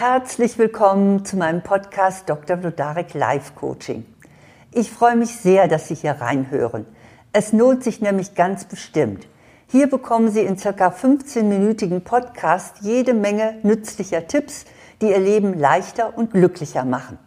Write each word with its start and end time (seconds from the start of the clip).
Herzlich 0.00 0.56
willkommen 0.58 1.24
zu 1.24 1.36
meinem 1.36 1.60
Podcast 1.60 2.28
Dr. 2.28 2.58
Vlodarek 2.58 3.14
Life 3.14 3.54
Coaching. 3.56 4.06
Ich 4.70 4.92
freue 4.92 5.16
mich 5.16 5.34
sehr, 5.34 5.66
dass 5.66 5.88
Sie 5.88 5.96
hier 5.96 6.12
reinhören. 6.12 6.86
Es 7.32 7.52
lohnt 7.52 7.82
sich 7.82 8.00
nämlich 8.00 8.36
ganz 8.36 8.64
bestimmt. 8.64 9.26
Hier 9.66 9.90
bekommen 9.90 10.30
Sie 10.30 10.42
in 10.42 10.56
circa 10.56 10.90
15-minütigen 10.90 11.98
Podcast 11.98 12.76
jede 12.82 13.12
Menge 13.12 13.58
nützlicher 13.64 14.28
Tipps, 14.28 14.66
die 15.02 15.08
Ihr 15.08 15.18
Leben 15.18 15.58
leichter 15.58 16.16
und 16.16 16.30
glücklicher 16.30 16.84
machen. 16.84 17.18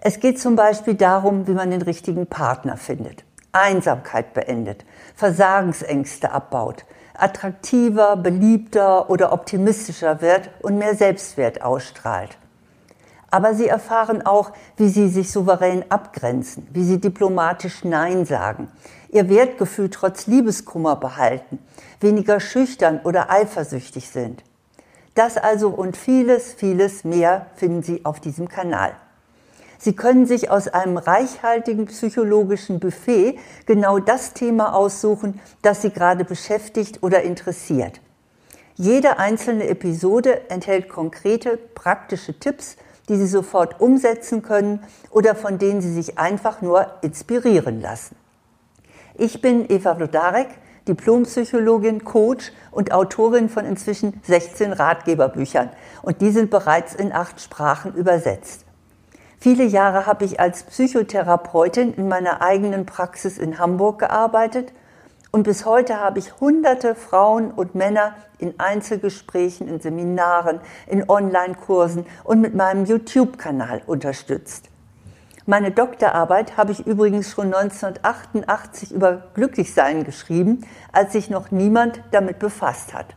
Es 0.00 0.20
geht 0.20 0.40
zum 0.40 0.56
Beispiel 0.56 0.94
darum, 0.94 1.46
wie 1.48 1.52
man 1.52 1.70
den 1.70 1.82
richtigen 1.82 2.26
Partner 2.26 2.78
findet, 2.78 3.24
Einsamkeit 3.58 4.34
beendet, 4.34 4.84
Versagensängste 5.14 6.30
abbaut, 6.32 6.84
attraktiver, 7.14 8.16
beliebter 8.16 9.10
oder 9.10 9.32
optimistischer 9.32 10.20
wird 10.20 10.50
und 10.62 10.78
mehr 10.78 10.94
Selbstwert 10.94 11.62
ausstrahlt. 11.62 12.38
Aber 13.30 13.54
sie 13.54 13.68
erfahren 13.68 14.24
auch, 14.24 14.52
wie 14.76 14.88
sie 14.88 15.08
sich 15.08 15.30
souverän 15.30 15.84
abgrenzen, 15.90 16.66
wie 16.72 16.84
sie 16.84 16.98
diplomatisch 16.98 17.84
Nein 17.84 18.24
sagen, 18.24 18.70
ihr 19.10 19.28
Wertgefühl 19.28 19.90
trotz 19.90 20.26
Liebeskummer 20.26 20.96
behalten, 20.96 21.58
weniger 22.00 22.40
schüchtern 22.40 23.00
oder 23.04 23.30
eifersüchtig 23.30 24.08
sind. 24.08 24.42
Das 25.14 25.36
also 25.36 25.70
und 25.70 25.96
vieles, 25.96 26.54
vieles 26.54 27.04
mehr 27.04 27.46
finden 27.56 27.82
Sie 27.82 28.04
auf 28.04 28.20
diesem 28.20 28.48
Kanal. 28.48 28.92
Sie 29.78 29.94
können 29.94 30.26
sich 30.26 30.50
aus 30.50 30.66
einem 30.66 30.96
reichhaltigen 30.96 31.86
psychologischen 31.86 32.80
Buffet 32.80 33.38
genau 33.64 34.00
das 34.00 34.34
Thema 34.34 34.74
aussuchen, 34.74 35.40
das 35.62 35.82
Sie 35.82 35.90
gerade 35.90 36.24
beschäftigt 36.24 37.02
oder 37.02 37.22
interessiert. 37.22 38.00
Jede 38.74 39.18
einzelne 39.18 39.68
Episode 39.68 40.50
enthält 40.50 40.88
konkrete, 40.88 41.56
praktische 41.56 42.38
Tipps, 42.38 42.76
die 43.08 43.16
Sie 43.16 43.26
sofort 43.26 43.80
umsetzen 43.80 44.42
können 44.42 44.84
oder 45.10 45.34
von 45.34 45.58
denen 45.58 45.80
Sie 45.80 45.92
sich 45.92 46.18
einfach 46.18 46.60
nur 46.60 46.86
inspirieren 47.02 47.80
lassen. 47.80 48.16
Ich 49.14 49.40
bin 49.40 49.66
Eva 49.68 49.94
Vlodarek, 49.94 50.48
Diplompsychologin, 50.86 52.04
Coach 52.04 52.52
und 52.70 52.92
Autorin 52.92 53.48
von 53.48 53.64
inzwischen 53.64 54.20
16 54.24 54.72
Ratgeberbüchern 54.72 55.70
und 56.02 56.20
die 56.20 56.30
sind 56.30 56.50
bereits 56.50 56.94
in 56.94 57.12
acht 57.12 57.40
Sprachen 57.40 57.94
übersetzt. 57.94 58.67
Viele 59.40 59.64
Jahre 59.64 60.06
habe 60.06 60.24
ich 60.24 60.40
als 60.40 60.64
Psychotherapeutin 60.64 61.94
in 61.94 62.08
meiner 62.08 62.42
eigenen 62.42 62.86
Praxis 62.86 63.38
in 63.38 63.60
Hamburg 63.60 64.00
gearbeitet 64.00 64.72
und 65.30 65.44
bis 65.44 65.64
heute 65.64 66.00
habe 66.00 66.18
ich 66.18 66.40
hunderte 66.40 66.96
Frauen 66.96 67.52
und 67.52 67.76
Männer 67.76 68.16
in 68.38 68.58
Einzelgesprächen, 68.58 69.68
in 69.68 69.78
Seminaren, 69.78 70.60
in 70.88 71.08
Online-Kursen 71.08 72.04
und 72.24 72.40
mit 72.40 72.56
meinem 72.56 72.84
YouTube-Kanal 72.84 73.82
unterstützt. 73.86 74.70
Meine 75.46 75.70
Doktorarbeit 75.70 76.56
habe 76.56 76.72
ich 76.72 76.84
übrigens 76.84 77.30
schon 77.30 77.54
1988 77.54 78.90
über 78.90 79.22
Glücklichsein 79.34 80.02
geschrieben, 80.02 80.66
als 80.92 81.12
sich 81.12 81.30
noch 81.30 81.52
niemand 81.52 82.02
damit 82.10 82.40
befasst 82.40 82.92
hat. 82.92 83.14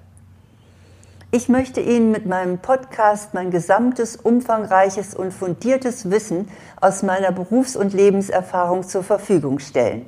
Ich 1.34 1.48
möchte 1.48 1.80
Ihnen 1.80 2.12
mit 2.12 2.26
meinem 2.26 2.60
Podcast 2.60 3.34
mein 3.34 3.52
gesamtes, 3.52 4.18
umfangreiches 4.18 5.16
und 5.16 5.32
fundiertes 5.32 6.12
Wissen 6.12 6.50
aus 6.82 7.04
meiner 7.04 7.32
Berufs- 7.32 7.78
und 7.78 7.94
Lebenserfahrung 7.94 8.84
zur 8.84 9.02
Verfügung 9.02 9.60
stellen. 9.60 10.08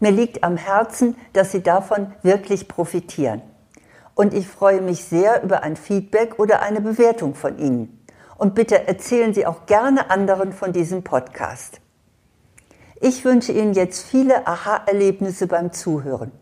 Mir 0.00 0.10
liegt 0.10 0.42
am 0.42 0.56
Herzen, 0.56 1.14
dass 1.34 1.52
Sie 1.52 1.62
davon 1.62 2.12
wirklich 2.24 2.66
profitieren. 2.66 3.42
Und 4.16 4.34
ich 4.34 4.48
freue 4.48 4.80
mich 4.80 5.04
sehr 5.04 5.44
über 5.44 5.62
ein 5.62 5.76
Feedback 5.76 6.40
oder 6.40 6.62
eine 6.62 6.80
Bewertung 6.80 7.36
von 7.36 7.56
Ihnen. 7.56 8.04
Und 8.36 8.56
bitte 8.56 8.88
erzählen 8.88 9.32
Sie 9.32 9.46
auch 9.46 9.66
gerne 9.66 10.10
anderen 10.10 10.52
von 10.52 10.72
diesem 10.72 11.04
Podcast. 11.04 11.80
Ich 13.00 13.24
wünsche 13.24 13.52
Ihnen 13.52 13.74
jetzt 13.74 14.02
viele 14.02 14.48
Aha-Erlebnisse 14.48 15.46
beim 15.46 15.72
Zuhören 15.72 16.32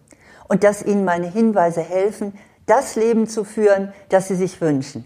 und 0.48 0.64
dass 0.64 0.82
Ihnen 0.82 1.04
meine 1.04 1.30
Hinweise 1.30 1.82
helfen, 1.82 2.32
das 2.68 2.94
Leben 2.94 3.26
zu 3.26 3.44
führen, 3.44 3.92
das 4.08 4.28
Sie 4.28 4.36
sich 4.36 4.60
wünschen. 4.60 5.04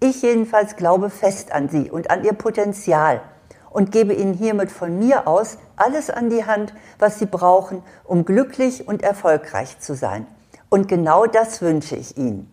Ich 0.00 0.22
jedenfalls 0.22 0.76
glaube 0.76 1.10
fest 1.10 1.52
an 1.52 1.68
Sie 1.68 1.90
und 1.90 2.10
an 2.10 2.24
Ihr 2.24 2.32
Potenzial 2.32 3.20
und 3.68 3.92
gebe 3.92 4.14
Ihnen 4.14 4.32
hiermit 4.32 4.70
von 4.70 4.98
mir 4.98 5.28
aus 5.28 5.58
alles 5.76 6.08
an 6.08 6.30
die 6.30 6.46
Hand, 6.46 6.74
was 6.98 7.18
Sie 7.18 7.26
brauchen, 7.26 7.82
um 8.04 8.24
glücklich 8.24 8.88
und 8.88 9.02
erfolgreich 9.02 9.78
zu 9.78 9.94
sein. 9.94 10.26
Und 10.70 10.88
genau 10.88 11.26
das 11.26 11.60
wünsche 11.60 11.96
ich 11.96 12.16
Ihnen. 12.16 12.52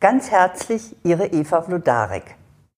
Ganz 0.00 0.30
herzlich, 0.30 0.96
Ihre 1.04 1.26
Eva 1.26 1.62
Vlodarek. 1.62 2.36